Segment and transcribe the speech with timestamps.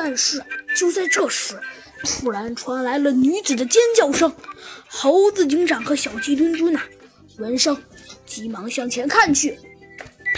[0.00, 0.40] 但是
[0.76, 1.58] 就在这时，
[2.04, 4.32] 突然传来了女子的尖叫声。
[4.86, 6.80] 猴子警长和小鸡墩墩呐，
[7.38, 7.76] 闻声
[8.24, 9.58] 急忙向前看去，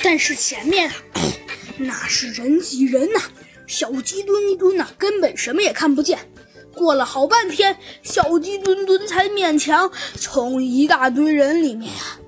[0.02, 0.96] 但是前面啊，
[1.76, 3.20] 那是人挤人呐，
[3.66, 6.18] 小鸡墩墩呐根本什么也看不见。
[6.74, 12.18] 过了好半天，小鸡墩墩才勉强从一大堆人里面啊，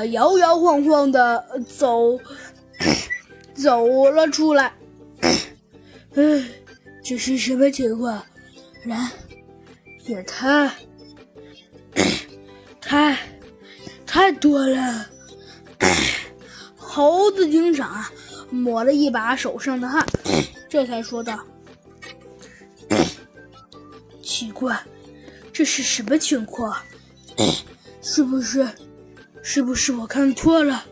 [0.00, 2.18] 呃，摇摇晃晃的走
[3.54, 4.72] 走了出来。
[6.16, 6.44] 唉，
[7.04, 8.24] 这是什么情况？
[8.82, 8.96] 人
[10.06, 10.72] 也太……
[12.80, 13.16] 太
[14.04, 15.08] 太多了，
[16.76, 18.04] 猴子警长
[18.50, 20.04] 抹了一把手上的汗，
[20.68, 21.38] 这才说道
[24.20, 24.82] ：“奇怪，
[25.52, 26.76] 这是什么情况？
[28.02, 28.68] 是不是，
[29.40, 30.84] 是不是我看错了？”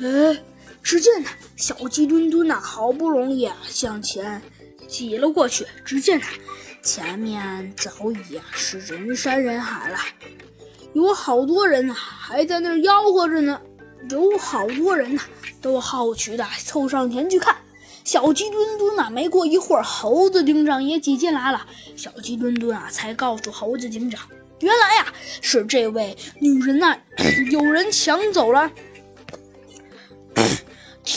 [0.00, 0.42] 哎，
[0.90, 4.42] 只见呢，小鸡墩墩呐，好不容易啊向前
[4.88, 6.26] 挤了过去，只见呢，
[6.82, 9.96] 前面早已啊是人山人海了。
[10.92, 13.60] 有好多人呐，还在那吆喝着呢。
[14.10, 15.22] 有好多人呐，
[15.62, 17.54] 都好奇的凑上前去看。
[18.02, 21.64] 小鸡墩墩呐，没过一会儿，猴子警长也挤进来了。
[21.94, 24.20] 小鸡墩墩啊，才告诉猴子警长，
[24.58, 25.06] 原来呀，
[25.40, 26.98] 是这位女人呐，
[27.52, 28.68] 有人抢走了。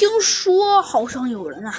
[0.03, 1.73] 听说好像有人啊，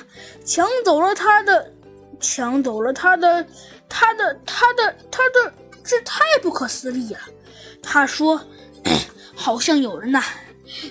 [0.47, 1.71] 抢走了他的，
[2.19, 3.47] 抢走了他的，
[3.87, 5.53] 他的，他的，他的，
[5.85, 7.21] 这太不可思议了。
[7.83, 8.41] 他说
[9.37, 10.25] ：“好像有人呐，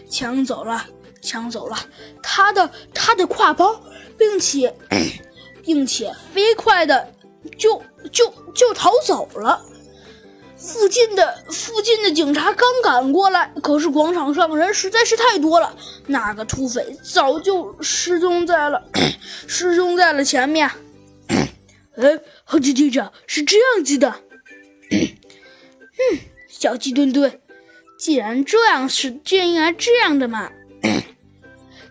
[0.08, 0.86] 抢走了，
[1.24, 1.76] 抢走了
[2.22, 3.82] 他的他的挎包，
[4.16, 4.72] 并且，
[5.66, 7.12] 并且飞快的
[7.58, 7.82] 就
[8.12, 9.60] 就就逃走了。
[10.58, 15.76] 附近的附近的警察刚赶过来，可是广场上人实在是太多了，
[16.08, 18.82] 那个土匪早就失踪在了
[19.48, 20.70] 失踪在了前面。
[21.98, 24.22] 哎，猴子警长是这样子的，
[24.92, 27.42] 嗯。”小鸡墩墩，
[27.98, 30.50] 既然这样是竟然这样的嘛？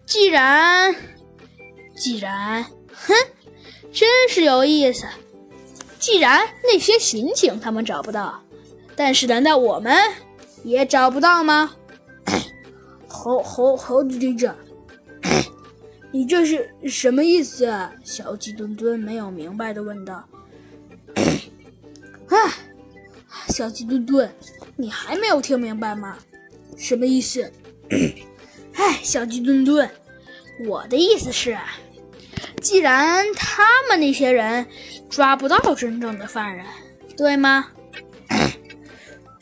[0.07, 0.95] 既然，
[1.95, 3.15] 既然，哼，
[3.93, 5.07] 真是有意思。
[5.99, 8.43] 既然那些巡警他们找不到，
[9.05, 9.93] 但是难道我们
[10.63, 11.75] 也找不到吗？
[13.09, 14.55] 猴猴猴子警长，
[16.13, 17.93] 你这是什么意思啊？
[18.05, 20.25] 小鸡墩墩没有明白的问道。
[22.29, 22.53] 唉，
[23.51, 24.33] 小鸡墩墩。
[24.77, 26.17] 你还没有听明白吗？
[26.77, 27.53] 什么意思？
[28.75, 29.91] 哎，小鸡墩墩，
[30.65, 31.59] 我的意思是，
[32.61, 34.65] 既然他们那些人
[35.11, 36.65] 抓不到真正的犯人，
[37.17, 37.67] 对吗？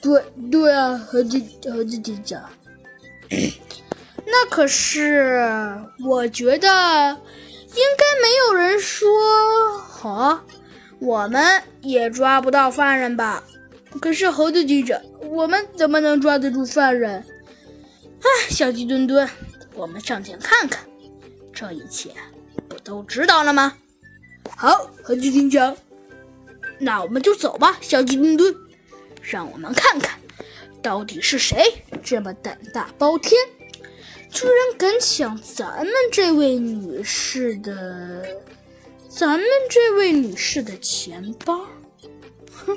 [0.02, 1.40] 对对啊，猴子
[1.70, 2.42] 猴子警长。
[4.26, 5.44] 那可是，
[6.04, 9.08] 我觉得应该没有人说，
[9.78, 10.40] 好，
[10.98, 13.42] 我们也抓不到犯人吧？
[14.00, 15.00] 可是猴子警长。
[15.30, 17.24] 我们怎么能抓得住犯人？
[18.20, 19.28] 唉，小鸡墩墩，
[19.74, 20.84] 我们上前看看，
[21.52, 22.10] 这一切
[22.68, 23.74] 不都知道了吗？
[24.56, 25.76] 好，猴子警长，
[26.78, 27.78] 那我们就走吧。
[27.80, 28.54] 小鸡墩墩，
[29.20, 30.18] 让我们看看，
[30.82, 33.32] 到底是谁这么胆大包天，
[34.30, 38.26] 居然敢抢咱们这位女士的，
[39.08, 41.66] 咱们这位女士的钱包？
[42.52, 42.76] 哼